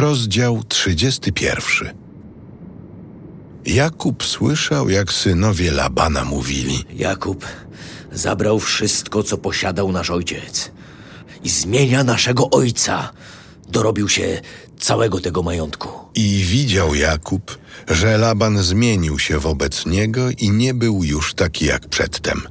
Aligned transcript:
Rozdział 0.00 0.62
31. 0.68 1.94
Jakub 3.66 4.24
słyszał, 4.24 4.88
jak 4.88 5.12
synowie 5.12 5.72
Labana 5.72 6.24
mówili: 6.24 6.84
Jakub 6.94 7.44
zabrał 8.12 8.60
wszystko, 8.60 9.22
co 9.22 9.38
posiadał 9.38 9.92
nasz 9.92 10.10
ojciec 10.10 10.70
i 11.44 11.48
zmienia 11.48 12.04
naszego 12.04 12.50
ojca. 12.50 13.12
Dorobił 13.68 14.08
się 14.08 14.40
całego 14.80 15.20
tego 15.20 15.42
majątku. 15.42 15.88
I 16.14 16.44
widział 16.48 16.94
Jakub, 16.94 17.58
że 17.88 18.18
Laban 18.18 18.62
zmienił 18.62 19.18
się 19.18 19.38
wobec 19.38 19.86
niego 19.86 20.30
i 20.30 20.50
nie 20.50 20.74
był 20.74 21.04
już 21.04 21.34
taki 21.34 21.64
jak 21.64 21.88
przedtem. 21.88 22.42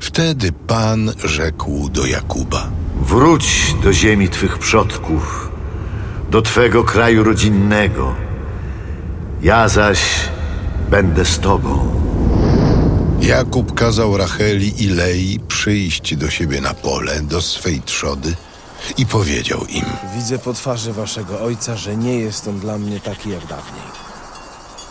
Wtedy 0.00 0.52
Pan 0.52 1.12
rzekł 1.24 1.88
do 1.88 2.06
Jakuba: 2.06 2.70
Wróć 3.00 3.74
do 3.82 3.92
ziemi 3.92 4.28
twych 4.28 4.58
przodków, 4.58 5.55
do 6.30 6.42
twego 6.42 6.84
kraju 6.84 7.24
rodzinnego. 7.24 8.14
Ja 9.42 9.68
zaś 9.68 10.00
będę 10.90 11.24
z 11.24 11.38
tobą. 11.38 11.96
Jakub 13.20 13.74
kazał 13.74 14.16
Racheli 14.16 14.84
i 14.84 14.88
Lei 14.88 15.40
przyjść 15.48 16.16
do 16.16 16.30
siebie 16.30 16.60
na 16.60 16.74
pole, 16.74 17.22
do 17.22 17.42
swej 17.42 17.80
trzody 17.80 18.34
i 18.98 19.06
powiedział 19.06 19.60
im: 19.68 19.84
Widzę 20.16 20.38
po 20.38 20.52
twarzy 20.52 20.92
waszego 20.92 21.40
ojca, 21.40 21.76
że 21.76 21.96
nie 21.96 22.18
jest 22.18 22.48
on 22.48 22.60
dla 22.60 22.78
mnie 22.78 23.00
taki 23.00 23.30
jak 23.30 23.46
dawniej. 23.46 23.86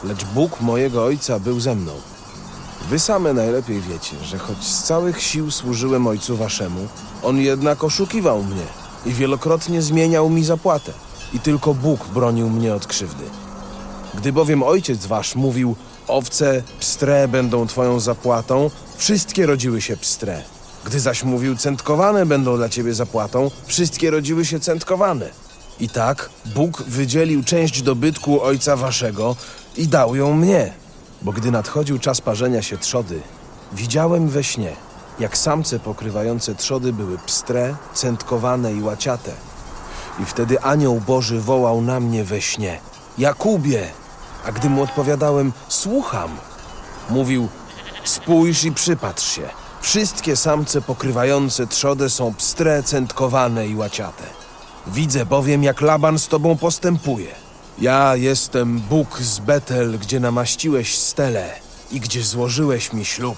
Lecz 0.04 0.26
Bóg 0.26 0.62
mojego 0.62 1.06
ojca 1.06 1.40
był 1.40 1.60
ze 1.60 1.76
mną. 1.76 1.92
Wy 2.90 3.00
same 3.00 3.34
najlepiej 3.34 3.82
wiecie, 3.82 4.16
że 4.24 4.38
choć 4.38 4.64
z 4.64 4.84
całych 4.84 5.22
sił 5.22 5.52
służyłem 5.52 6.08
ojcu 6.08 6.38
waszemu, 6.38 6.88
on 7.24 7.38
jednak 7.38 7.84
oszukiwał 7.84 8.44
mnie 8.44 8.66
i 9.06 9.14
wielokrotnie 9.14 9.82
zmieniał 9.82 10.30
mi 10.30 10.44
zapłatę. 10.44 11.05
I 11.36 11.40
tylko 11.40 11.74
Bóg 11.74 12.08
bronił 12.08 12.50
mnie 12.50 12.74
od 12.74 12.88
krzywdy. 12.88 13.24
Gdy 14.14 14.34
bowiem 14.34 14.64
ojciec 14.64 15.06
wasz 15.06 15.36
mówił, 15.36 15.76
owce 16.08 16.64
pstre 16.80 17.28
będą 17.28 17.68
twoją 17.68 18.00
zapłatą, 18.00 18.70
wszystkie 18.98 19.46
rodziły 19.46 19.82
się 19.82 19.98
pstre. 19.98 20.44
Gdy 20.86 21.00
zaś 21.00 21.24
mówił, 21.24 21.56
centkowane 21.56 22.26
będą 22.26 22.58
dla 22.58 22.70
ciebie 22.70 22.94
zapłatą, 22.94 23.52
wszystkie 23.66 24.12
rodziły 24.12 24.46
się 24.46 24.60
centkowane. 24.60 25.30
I 25.80 25.90
tak 25.90 26.30
Bóg 26.46 26.84
wydzielił 26.84 27.44
część 27.44 27.82
dobytku 27.82 28.42
ojca 28.42 28.76
waszego 28.76 29.36
i 29.78 29.88
dał 29.88 30.16
ją 30.16 30.34
mnie. 30.34 30.74
Bo 31.22 31.32
gdy 31.32 31.52
nadchodził 31.52 32.00
czas 32.00 32.22
parzenia 32.22 32.62
się 32.62 32.78
trzody, 32.78 33.22
widziałem 33.74 34.30
we 34.30 34.44
śnie, 34.44 34.76
jak 35.20 35.38
samce 35.38 35.80
pokrywające 35.80 36.56
trzody 36.56 36.94
były 36.94 37.18
pstre, 37.18 37.76
centkowane 37.94 38.74
i 38.74 38.82
łaciate. 38.82 39.32
I 40.20 40.26
wtedy 40.26 40.62
anioł 40.62 41.02
Boży 41.08 41.42
wołał 41.42 41.82
na 41.82 42.00
mnie 42.00 42.24
we 42.24 42.42
śnie: 42.42 42.80
Jakubie! 43.18 43.88
A 44.46 44.52
gdy 44.52 44.70
mu 44.70 44.82
odpowiadałem: 44.82 45.54
Słucham, 45.68 46.38
mówił: 47.10 47.48
Spójrz 48.04 48.64
i 48.64 48.72
przypatrz 48.72 49.36
się. 49.36 49.50
Wszystkie 49.82 50.36
samce 50.36 50.82
pokrywające 50.82 51.68
trzodę 51.68 52.10
są 52.10 52.34
pstre, 52.34 52.84
centkowane 52.84 53.68
i 53.68 53.76
łaciate. 53.76 54.24
Widzę 54.88 55.26
bowiem, 55.26 55.64
jak 55.64 55.82
Laban 55.82 56.20
z 56.20 56.28
tobą 56.28 56.58
postępuje. 56.58 57.36
Ja 57.80 58.16
jestem 58.16 58.80
Bóg 58.80 59.22
z 59.22 59.40
Betel, 59.40 60.00
gdzie 60.00 60.20
namaściłeś 60.20 60.98
stele 60.98 61.54
i 61.92 62.00
gdzie 62.00 62.24
złożyłeś 62.24 62.94
mi 62.94 63.06
ślub. 63.06 63.38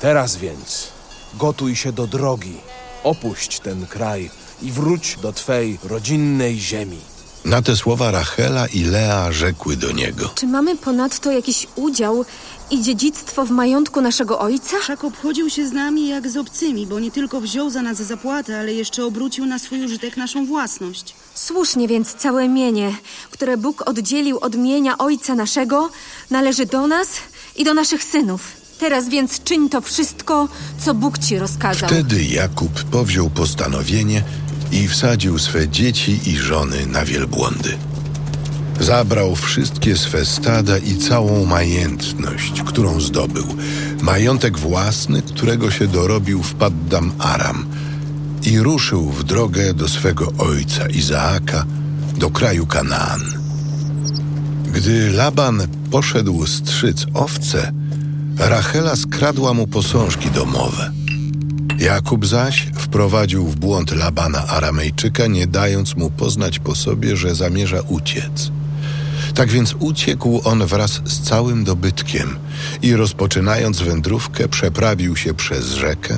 Teraz 0.00 0.36
więc 0.36 0.88
gotuj 1.34 1.76
się 1.76 1.92
do 1.92 2.06
drogi, 2.06 2.56
opuść 3.04 3.60
ten 3.60 3.86
kraj 3.86 4.30
i 4.62 4.70
wróć 4.70 5.16
do 5.22 5.32
twej 5.32 5.78
rodzinnej 5.84 6.58
ziemi. 6.58 6.98
Na 7.44 7.62
te 7.62 7.76
słowa 7.76 8.10
Rachela 8.10 8.66
i 8.66 8.84
Lea 8.84 9.32
rzekły 9.32 9.76
do 9.76 9.92
niego: 9.92 10.30
Czy 10.34 10.46
mamy 10.46 10.76
ponadto 10.76 11.32
jakiś 11.32 11.66
udział 11.76 12.24
i 12.70 12.82
dziedzictwo 12.82 13.46
w 13.46 13.50
majątku 13.50 14.00
naszego 14.00 14.38
ojca? 14.38 14.76
Wszak 14.80 15.04
obchodził 15.04 15.50
się 15.50 15.68
z 15.68 15.72
nami 15.72 16.08
jak 16.08 16.28
z 16.28 16.36
obcymi, 16.36 16.86
bo 16.86 17.00
nie 17.00 17.10
tylko 17.10 17.40
wziął 17.40 17.70
za 17.70 17.82
nas 17.82 17.96
zapłatę, 17.96 18.60
ale 18.60 18.72
jeszcze 18.72 19.04
obrócił 19.04 19.46
na 19.46 19.58
swój 19.58 19.84
użytek 19.84 20.16
naszą 20.16 20.46
własność. 20.46 21.14
Słusznie 21.34 21.88
więc 21.88 22.14
całe 22.14 22.48
mienie, 22.48 22.96
które 23.30 23.56
Bóg 23.56 23.88
oddzielił 23.88 24.38
od 24.38 24.56
mienia 24.56 24.98
ojca 24.98 25.34
naszego, 25.34 25.90
należy 26.30 26.66
do 26.66 26.86
nas 26.86 27.08
i 27.56 27.64
do 27.64 27.74
naszych 27.74 28.04
synów. 28.04 28.60
Teraz 28.78 29.08
więc 29.08 29.42
czyń 29.42 29.68
to 29.68 29.80
wszystko, 29.80 30.48
co 30.84 30.94
Bóg 30.94 31.18
ci 31.18 31.38
rozkazał. 31.38 31.88
Wtedy 31.88 32.24
Jakub 32.24 32.84
powziął 32.84 33.30
postanowienie 33.30 34.22
i 34.72 34.88
wsadził 34.88 35.38
swe 35.38 35.68
dzieci 35.68 36.20
i 36.26 36.36
żony 36.36 36.86
na 36.86 37.04
wielbłądy. 37.04 37.78
Zabrał 38.80 39.36
wszystkie 39.36 39.96
swe 39.96 40.24
stada 40.24 40.78
i 40.78 40.96
całą 40.96 41.44
majętność, 41.44 42.62
którą 42.62 43.00
zdobył, 43.00 43.46
majątek 44.02 44.58
własny, 44.58 45.22
którego 45.22 45.70
się 45.70 45.86
dorobił 45.86 46.42
w 46.42 46.54
Paddam 46.54 47.12
Aram, 47.18 47.66
i 48.42 48.58
ruszył 48.58 49.10
w 49.10 49.24
drogę 49.24 49.74
do 49.74 49.88
swego 49.88 50.32
ojca 50.38 50.88
Izaaka, 50.88 51.64
do 52.16 52.30
kraju 52.30 52.66
Kanaan. 52.66 53.20
Gdy 54.72 55.10
Laban 55.10 55.62
poszedł 55.90 56.46
strzyc 56.46 57.06
owce, 57.14 57.72
Rachela 58.38 58.96
skradła 58.96 59.54
mu 59.54 59.66
posążki 59.66 60.30
domowe. 60.30 60.92
Jakub 61.78 62.26
zaś 62.26 62.66
wprowadził 62.90 63.46
w 63.46 63.56
błąd 63.56 63.90
Labana 63.96 64.46
Aramejczyka, 64.46 65.26
nie 65.26 65.46
dając 65.46 65.96
mu 65.96 66.10
poznać 66.10 66.58
po 66.58 66.74
sobie, 66.74 67.16
że 67.16 67.34
zamierza 67.34 67.80
uciec. 67.88 68.50
Tak 69.34 69.50
więc 69.50 69.74
uciekł 69.78 70.40
on 70.44 70.66
wraz 70.66 71.00
z 71.04 71.20
całym 71.20 71.64
dobytkiem 71.64 72.36
i 72.82 72.96
rozpoczynając 72.96 73.80
wędrówkę 73.80 74.48
przeprawił 74.48 75.16
się 75.16 75.34
przez 75.34 75.72
rzekę, 75.72 76.16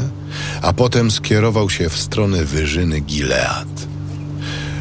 a 0.62 0.72
potem 0.72 1.10
skierował 1.10 1.70
się 1.70 1.88
w 1.88 1.98
stronę 1.98 2.44
wyżyny 2.44 3.00
Gilead. 3.00 3.86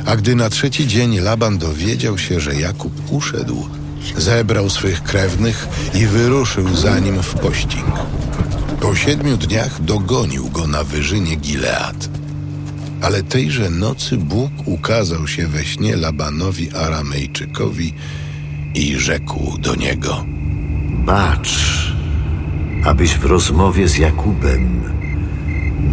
A 0.06 0.16
gdy 0.16 0.36
na 0.36 0.50
trzeci 0.50 0.88
dzień 0.88 1.20
Laban 1.20 1.58
dowiedział 1.58 2.18
się, 2.18 2.40
że 2.40 2.56
Jakub 2.56 3.12
uszedł, 3.12 3.70
zebrał 4.18 4.70
swych 4.70 5.04
krewnych 5.04 5.68
i 5.94 6.06
wyruszył 6.06 6.76
za 6.76 7.00
nim 7.00 7.24
w 7.24 7.34
pościg. 7.34 7.86
Po 8.82 8.96
siedmiu 8.96 9.38
dniach 9.38 9.82
dogonił 9.82 10.50
go 10.50 10.68
na 10.68 10.84
wyżynie 10.84 11.36
Gilead. 11.36 12.10
Ale 13.02 13.24
tejże 13.24 13.70
nocy 13.70 14.18
Bóg 14.18 14.52
ukazał 14.66 15.28
się 15.28 15.48
we 15.48 15.66
śnie 15.66 15.96
Labanowi 15.96 16.72
Aramejczykowi 16.72 17.94
i 18.76 19.00
rzekł 19.00 19.58
do 19.58 19.76
niego: 19.76 20.26
Bacz, 21.06 21.50
abyś 22.86 23.18
w 23.18 23.26
rozmowie 23.26 23.88
z 23.88 23.98
Jakubem 23.98 24.84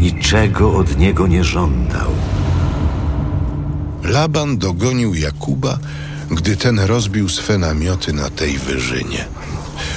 niczego 0.01 0.75
od 0.75 0.99
niego 0.99 1.27
nie 1.27 1.45
żądał. 1.45 2.11
Laban 4.05 4.59
dogonił 4.59 5.15
Jakuba, 5.15 5.79
gdy 6.31 6.57
ten 6.57 6.81
rozbił 6.81 7.29
swe 7.29 7.59
namioty 7.59 8.13
na 8.13 8.31
tej 8.31 8.59
wyżynie. 8.59 9.25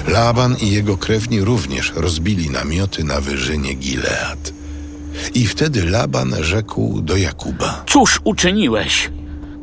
Laban 0.08 0.56
i 0.62 0.72
jego 0.72 0.98
krewni 0.98 1.42
również 1.42 1.94
rozbili 1.96 2.50
namioty 2.50 3.04
na 3.04 3.22
wyżynie 3.22 3.74
Gilead. 3.74 4.54
I 5.34 5.48
wtedy 5.48 5.90
Laban 5.90 6.36
rzekł 6.44 7.02
do 7.02 7.18
Jakuba: 7.18 7.84
Cóż 7.88 8.22
uczyniłeś? 8.24 9.10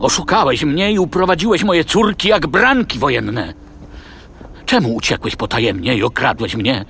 Oszukałeś 0.00 0.64
mnie 0.64 0.92
i 0.92 0.98
uprowadziłeś 0.98 1.64
moje 1.64 1.84
córki 1.84 2.28
jak 2.28 2.46
branki 2.46 2.98
wojenne. 2.98 3.54
Czemu 4.66 4.94
uciekłeś 4.94 5.36
potajemnie 5.36 5.96
i 5.96 6.02
okradłeś 6.02 6.54
mnie? 6.54 6.84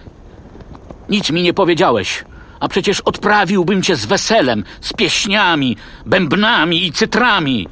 Nic 1.09 1.31
mi 1.31 1.43
nie 1.43 1.55
powiedziałeś, 1.55 2.25
a 2.61 2.69
przecież 2.69 3.01
odprawiłbym 3.01 3.83
cię 3.83 3.97
z 3.97 4.07
weselem, 4.07 4.65
z 4.81 4.93
pieśniami, 4.93 5.77
bębnami 6.07 6.87
i 6.87 6.93
cytrami. 6.93 7.69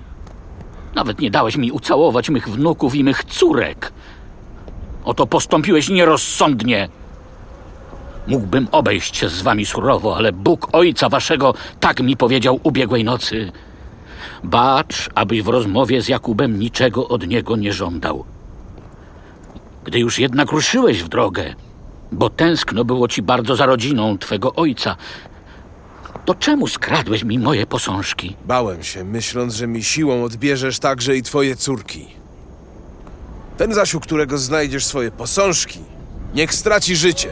Nawet 0.94 1.20
nie 1.20 1.30
dałeś 1.30 1.56
mi 1.56 1.72
ucałować 1.72 2.30
mych 2.30 2.48
wnuków 2.48 2.94
i 2.94 3.04
mych 3.04 3.24
córek. 3.24 3.92
Oto 5.06 5.26
postąpiłeś 5.26 5.88
nierozsądnie. 5.88 6.88
Mógłbym 8.26 8.68
obejść 8.72 9.16
się 9.16 9.28
z 9.28 9.42
wami 9.42 9.66
surowo, 9.66 10.16
ale 10.16 10.32
Bóg 10.32 10.68
ojca 10.72 11.08
waszego 11.08 11.54
tak 11.80 12.00
mi 12.00 12.16
powiedział 12.16 12.60
ubiegłej 12.62 13.04
nocy. 13.04 13.52
Bacz, 14.44 15.10
abyś 15.14 15.42
w 15.42 15.48
rozmowie 15.48 16.02
z 16.02 16.08
Jakubem 16.08 16.58
niczego 16.58 17.08
od 17.08 17.26
niego 17.26 17.56
nie 17.56 17.72
żądał. 17.72 18.24
Gdy 19.84 19.98
już 19.98 20.18
jednak 20.18 20.52
ruszyłeś 20.52 21.02
w 21.02 21.08
drogę, 21.08 21.54
bo 22.12 22.30
tęskno 22.30 22.84
było 22.84 23.08
ci 23.08 23.22
bardzo 23.22 23.56
za 23.56 23.66
rodziną 23.66 24.18
twego 24.18 24.54
ojca, 24.54 24.96
to 26.24 26.34
czemu 26.34 26.66
skradłeś 26.66 27.24
mi 27.24 27.38
moje 27.38 27.66
posążki? 27.66 28.36
Bałem 28.44 28.82
się, 28.82 29.04
myśląc, 29.04 29.54
że 29.54 29.66
mi 29.66 29.84
siłą 29.84 30.24
odbierzesz 30.24 30.78
także 30.78 31.16
i 31.16 31.22
twoje 31.22 31.56
córki. 31.56 32.06
Ten 33.58 33.74
zaś, 33.74 33.94
u 33.94 34.00
którego 34.00 34.38
znajdziesz 34.38 34.86
swoje 34.86 35.10
posążki, 35.10 35.80
niech 36.34 36.54
straci 36.54 36.96
życie. 36.96 37.30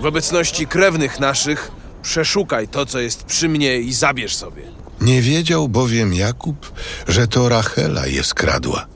W 0.00 0.06
obecności 0.06 0.66
krewnych 0.66 1.20
naszych 1.20 1.70
przeszukaj 2.02 2.68
to, 2.68 2.86
co 2.86 3.00
jest 3.00 3.24
przy 3.24 3.48
mnie 3.48 3.80
i 3.80 3.92
zabierz 3.92 4.36
sobie. 4.36 4.62
Nie 5.00 5.22
wiedział 5.22 5.68
bowiem 5.68 6.14
Jakub, 6.14 6.72
że 7.08 7.28
to 7.28 7.48
Rachela 7.48 8.06
je 8.06 8.24
skradła. 8.24 8.86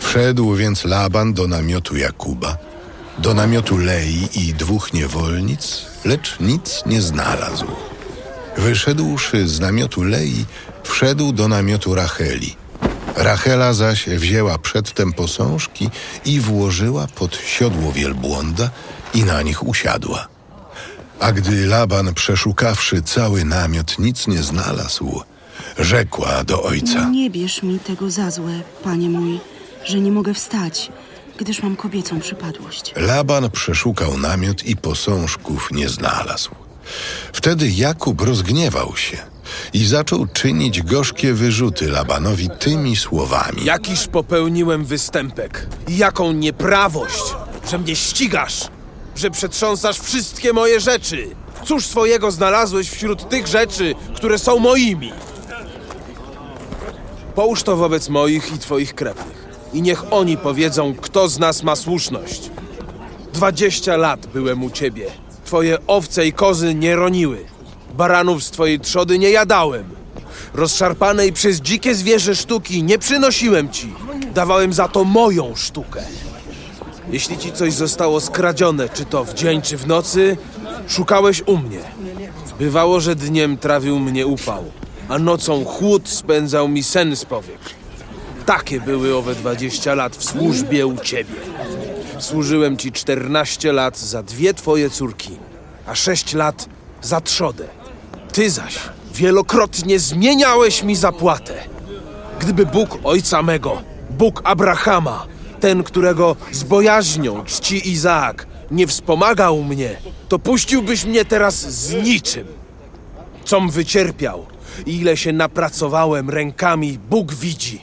Wszedł 0.00 0.54
więc 0.54 0.84
Laban 0.84 1.32
do 1.32 1.48
namiotu 1.48 1.96
Jakuba, 1.96 2.56
do 3.18 3.34
namiotu 3.34 3.76
Lei 3.78 4.28
i 4.34 4.54
dwóch 4.54 4.92
niewolnic, 4.92 5.86
lecz 6.04 6.40
nic 6.40 6.82
nie 6.86 7.02
znalazł. 7.02 7.66
Wyszedłszy 8.56 9.48
z 9.48 9.60
namiotu 9.60 10.02
Lei, 10.02 10.44
wszedł 10.82 11.32
do 11.32 11.48
namiotu 11.48 11.94
Racheli. 11.94 12.56
Rachela 13.18 13.72
zaś 13.72 14.06
wzięła 14.06 14.58
przedtem 14.58 15.12
posążki 15.12 15.90
i 16.24 16.40
włożyła 16.40 17.06
pod 17.06 17.36
siodło 17.36 17.92
wielbłąda 17.92 18.70
i 19.14 19.24
na 19.24 19.42
nich 19.42 19.66
usiadła. 19.66 20.28
A 21.20 21.32
gdy 21.32 21.66
Laban, 21.66 22.14
przeszukawszy 22.14 23.02
cały 23.02 23.44
namiot, 23.44 23.98
nic 23.98 24.26
nie 24.26 24.42
znalazł, 24.42 25.22
rzekła 25.78 26.44
do 26.44 26.62
ojca. 26.62 27.08
Nie 27.08 27.30
bierz 27.30 27.62
mi 27.62 27.78
tego 27.78 28.10
za 28.10 28.30
złe, 28.30 28.60
panie 28.84 29.08
mój, 29.08 29.40
że 29.84 30.00
nie 30.00 30.12
mogę 30.12 30.34
wstać, 30.34 30.92
gdyż 31.38 31.62
mam 31.62 31.76
kobiecą 31.76 32.20
przypadłość. 32.20 32.92
Laban 32.96 33.50
przeszukał 33.50 34.18
namiot 34.18 34.64
i 34.66 34.76
posążków 34.76 35.68
nie 35.72 35.88
znalazł. 35.88 36.50
Wtedy 37.32 37.70
Jakub 37.70 38.20
rozgniewał 38.20 38.96
się 38.96 39.18
i 39.72 39.86
zaczął 39.86 40.26
czynić 40.26 40.82
gorzkie 40.82 41.34
wyrzuty 41.34 41.88
Labanowi 41.88 42.50
tymi 42.58 42.96
słowami. 42.96 43.64
Jakiż 43.64 44.06
popełniłem 44.06 44.84
występek 44.84 45.66
jaką 45.88 46.32
nieprawość, 46.32 47.22
że 47.70 47.78
mnie 47.78 47.96
ścigasz, 47.96 48.68
że 49.16 49.30
przetrząsasz 49.30 49.98
wszystkie 49.98 50.52
moje 50.52 50.80
rzeczy. 50.80 51.28
Cóż 51.64 51.86
swojego 51.86 52.30
znalazłeś 52.30 52.90
wśród 52.90 53.28
tych 53.28 53.46
rzeczy, 53.46 53.94
które 54.16 54.38
są 54.38 54.58
moimi? 54.58 55.12
Połóż 57.34 57.62
to 57.62 57.76
wobec 57.76 58.08
moich 58.08 58.52
i 58.52 58.58
twoich 58.58 58.94
krewnych 58.94 59.48
i 59.72 59.82
niech 59.82 60.12
oni 60.12 60.36
powiedzą, 60.36 60.94
kto 60.94 61.28
z 61.28 61.38
nas 61.38 61.62
ma 61.62 61.76
słuszność. 61.76 62.50
Dwadzieścia 63.32 63.96
lat 63.96 64.26
byłem 64.26 64.64
u 64.64 64.70
ciebie. 64.70 65.06
Twoje 65.44 65.86
owce 65.86 66.26
i 66.26 66.32
kozy 66.32 66.74
nie 66.74 66.96
roniły. 66.96 67.44
Baranów 67.96 68.44
z 68.44 68.50
twojej 68.50 68.80
trzody 68.80 69.18
nie 69.18 69.30
jadałem. 69.30 69.84
Rozszarpanej 70.54 71.32
przez 71.32 71.60
dzikie 71.60 71.94
zwierzę 71.94 72.36
sztuki 72.36 72.82
nie 72.82 72.98
przynosiłem 72.98 73.70
ci. 73.70 73.92
Dawałem 74.34 74.72
za 74.72 74.88
to 74.88 75.04
moją 75.04 75.56
sztukę. 75.56 76.02
Jeśli 77.12 77.38
ci 77.38 77.52
coś 77.52 77.72
zostało 77.72 78.20
skradzione, 78.20 78.88
czy 78.88 79.04
to 79.04 79.24
w 79.24 79.34
dzień, 79.34 79.62
czy 79.62 79.76
w 79.76 79.86
nocy, 79.86 80.36
szukałeś 80.88 81.42
u 81.46 81.58
mnie. 81.58 81.80
Bywało, 82.58 83.00
że 83.00 83.16
dniem 83.16 83.58
trawił 83.58 83.98
mnie 83.98 84.26
upał, 84.26 84.64
a 85.08 85.18
nocą 85.18 85.64
chłód 85.64 86.08
spędzał 86.08 86.68
mi 86.68 86.82
sen 86.82 87.16
z 87.16 87.24
powiek. 87.24 87.58
Takie 88.46 88.80
były 88.80 89.16
owe 89.16 89.34
dwadzieścia 89.34 89.94
lat 89.94 90.16
w 90.16 90.24
służbie 90.24 90.86
u 90.86 90.96
ciebie. 90.96 91.34
Służyłem 92.18 92.76
ci 92.76 92.92
czternaście 92.92 93.72
lat 93.72 93.98
za 93.98 94.22
dwie 94.22 94.54
twoje 94.54 94.90
córki, 94.90 95.38
a 95.86 95.94
sześć 95.94 96.34
lat 96.34 96.68
za 97.02 97.20
trzodę. 97.20 97.68
Ty 98.38 98.50
zaś 98.50 98.78
wielokrotnie 99.14 99.98
zmieniałeś 99.98 100.82
mi 100.82 100.96
zapłatę. 100.96 101.54
Gdyby 102.40 102.66
Bóg 102.66 102.98
ojca 103.04 103.42
mego, 103.42 103.82
Bóg 104.10 104.42
Abrahama, 104.44 105.26
ten, 105.60 105.82
którego 105.82 106.36
z 106.52 106.64
bojaźnią 106.64 107.44
czci 107.44 107.88
Izaak, 107.90 108.46
nie 108.70 108.86
wspomagał 108.86 109.64
mnie, 109.64 109.96
to 110.28 110.38
puściłbyś 110.38 111.04
mnie 111.04 111.24
teraz 111.24 111.54
z 111.54 112.04
niczym. 112.04 112.46
Com 113.50 113.70
wycierpiał 113.70 114.46
i 114.86 114.96
ile 114.96 115.16
się 115.16 115.32
napracowałem 115.32 116.30
rękami, 116.30 116.98
Bóg 117.10 117.34
widzi. 117.34 117.80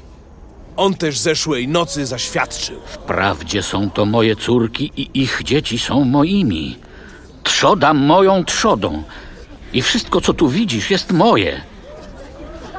On 0.78 0.94
też 0.94 1.20
zeszłej 1.20 1.68
nocy 1.68 2.06
zaświadczył. 2.06 2.80
Wprawdzie 2.86 3.64
są 3.64 3.90
to 3.90 4.06
moje 4.06 4.36
córki 4.36 4.92
i 4.98 5.10
ich 5.14 5.42
dzieci 5.44 5.80
są 5.80 6.04
moimi. 6.04 6.78
Trzoda 7.44 7.94
moją 7.94 8.46
trzodą. 8.46 9.04
I 9.74 9.82
wszystko, 9.82 10.22
co 10.22 10.34
tu 10.34 10.50
widzisz, 10.50 10.92
jest 10.92 11.12
moje. 11.12 11.62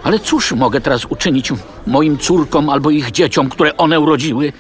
Ale 0.03 0.21
cóż 0.21 0.53
mogę 0.53 0.81
teraz 0.81 1.05
uczynić 1.05 1.53
moim 1.87 2.19
córkom 2.19 2.69
albo 2.69 2.91
ich 2.91 3.11
dzieciom, 3.11 3.49
które 3.49 3.77
one 3.77 4.01
urodziły? 4.01 4.53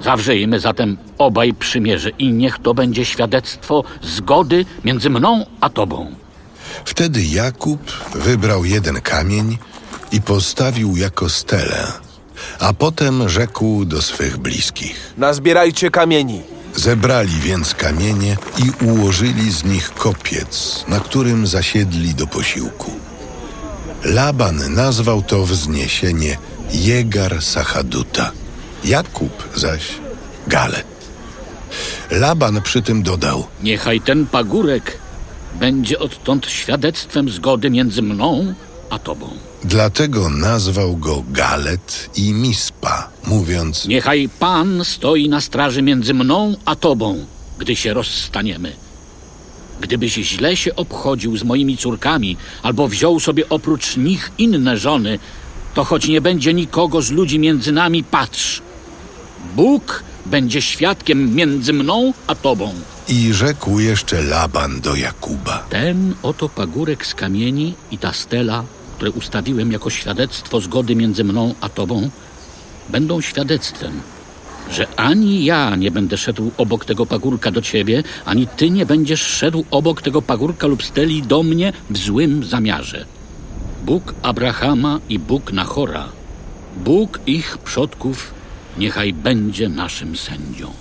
Zawrzejmy 0.00 0.60
zatem 0.60 0.96
obaj 1.18 1.54
przymierze 1.54 2.10
i 2.10 2.32
niech 2.32 2.58
to 2.58 2.74
będzie 2.74 3.04
świadectwo 3.04 3.84
zgody 4.02 4.64
między 4.84 5.10
mną 5.10 5.46
a 5.60 5.70
tobą. 5.70 6.14
Wtedy 6.84 7.22
Jakub 7.22 7.80
wybrał 8.14 8.64
jeden 8.64 9.00
kamień 9.00 9.58
i 10.12 10.20
postawił 10.20 10.96
jako 10.96 11.28
stelę, 11.28 11.92
a 12.60 12.72
potem 12.72 13.28
rzekł 13.28 13.84
do 13.84 14.02
swych 14.02 14.36
bliskich. 14.36 15.12
Nazbierajcie 15.18 15.90
kamieni. 15.90 16.51
Zebrali 16.76 17.40
więc 17.40 17.74
kamienie 17.74 18.36
i 18.58 18.84
ułożyli 18.84 19.52
z 19.52 19.64
nich 19.64 19.94
kopiec, 19.94 20.84
na 20.88 21.00
którym 21.00 21.46
zasiedli 21.46 22.14
do 22.14 22.26
posiłku. 22.26 22.90
Laban 24.04 24.74
nazwał 24.74 25.22
to 25.22 25.46
wzniesienie 25.46 26.38
Jegar 26.70 27.42
Sachaduta, 27.42 28.32
Jakub 28.84 29.48
zaś 29.54 29.82
Galet. 30.46 30.86
Laban 32.10 32.62
przy 32.62 32.82
tym 32.82 33.02
dodał: 33.02 33.46
Niechaj 33.62 34.00
ten 34.00 34.26
pagórek 34.26 34.98
będzie 35.60 35.98
odtąd 35.98 36.46
świadectwem 36.46 37.28
zgody 37.28 37.70
między 37.70 38.02
mną 38.02 38.54
a 38.90 38.98
tobą. 38.98 39.30
Dlatego 39.64 40.28
nazwał 40.28 40.96
go 40.96 41.24
Galet 41.28 42.10
i 42.16 42.32
Mispa, 42.32 43.08
mówiąc: 43.26 43.86
Niechaj 43.86 44.28
Pan 44.38 44.84
stoi 44.84 45.28
na 45.28 45.40
straży 45.40 45.82
między 45.82 46.14
mną 46.14 46.56
a 46.64 46.76
tobą, 46.76 47.24
gdy 47.58 47.76
się 47.76 47.94
rozstaniemy. 47.94 48.72
Gdybyś 49.80 50.14
źle 50.14 50.56
się 50.56 50.76
obchodził 50.76 51.36
z 51.36 51.44
moimi 51.44 51.76
córkami, 51.76 52.36
albo 52.62 52.88
wziął 52.88 53.20
sobie 53.20 53.48
oprócz 53.48 53.96
nich 53.96 54.32
inne 54.38 54.76
żony, 54.78 55.18
to 55.74 55.84
choć 55.84 56.08
nie 56.08 56.20
będzie 56.20 56.54
nikogo 56.54 57.02
z 57.02 57.10
ludzi 57.10 57.38
między 57.38 57.72
nami, 57.72 58.04
patrz. 58.04 58.62
Bóg 59.56 60.02
będzie 60.26 60.62
świadkiem 60.62 61.34
między 61.34 61.72
mną 61.72 62.12
a 62.26 62.34
tobą. 62.34 62.74
I 63.08 63.32
rzekł 63.32 63.80
jeszcze 63.80 64.22
Laban 64.22 64.80
do 64.80 64.94
Jakuba: 64.94 65.66
Ten 65.70 66.14
oto 66.22 66.48
pagórek 66.48 67.06
z 67.06 67.14
kamieni 67.14 67.74
i 67.90 67.98
ta 67.98 68.12
stela, 68.12 68.64
które 68.96 69.10
ustawiłem 69.10 69.72
jako 69.72 69.90
świadectwo 69.90 70.60
zgody 70.60 70.96
między 70.96 71.24
mną 71.24 71.54
a 71.60 71.68
tobą, 71.68 72.10
będą 72.92 73.20
świadectwem, 73.20 74.00
że 74.70 74.86
ani 74.96 75.44
ja 75.44 75.76
nie 75.76 75.90
będę 75.90 76.16
szedł 76.16 76.50
obok 76.56 76.84
tego 76.84 77.06
pagórka 77.06 77.50
do 77.50 77.62
ciebie, 77.62 78.02
ani 78.24 78.46
ty 78.46 78.70
nie 78.70 78.86
będziesz 78.86 79.20
szedł 79.20 79.64
obok 79.70 80.02
tego 80.02 80.22
pagórka 80.22 80.66
lub 80.66 80.82
steli 80.82 81.22
do 81.22 81.42
mnie 81.42 81.72
w 81.90 81.98
złym 81.98 82.44
zamiarze. 82.44 83.04
Bóg 83.84 84.14
Abrahama 84.22 85.00
i 85.08 85.18
Bóg 85.18 85.52
Nachora, 85.52 86.08
Bóg 86.76 87.20
ich 87.26 87.58
przodków, 87.58 88.34
niechaj 88.78 89.12
będzie 89.12 89.68
naszym 89.68 90.16
sędzią. 90.16 90.72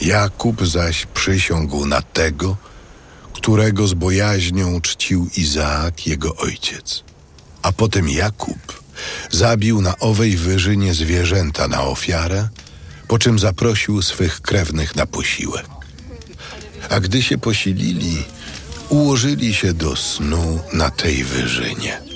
Jakub 0.00 0.66
zaś 0.66 1.06
przysiągł 1.06 1.86
na 1.86 2.02
tego, 2.02 2.56
którego 3.32 3.86
z 3.86 3.94
bojaźnią 3.94 4.80
czcił 4.80 5.28
Izaak, 5.36 6.06
jego 6.06 6.36
ojciec. 6.36 7.04
A 7.62 7.72
potem 7.72 8.08
Jakub 8.08 8.79
zabił 9.30 9.82
na 9.82 9.98
owej 9.98 10.36
wyżynie 10.36 10.94
zwierzęta 10.94 11.68
na 11.68 11.82
ofiarę, 11.82 12.48
po 13.08 13.18
czym 13.18 13.38
zaprosił 13.38 14.02
swych 14.02 14.40
krewnych 14.40 14.96
na 14.96 15.06
posiłek. 15.06 15.66
A 16.90 17.00
gdy 17.00 17.22
się 17.22 17.38
posilili, 17.38 18.24
ułożyli 18.88 19.54
się 19.54 19.72
do 19.72 19.96
snu 19.96 20.60
na 20.72 20.90
tej 20.90 21.24
wyżynie. 21.24 22.09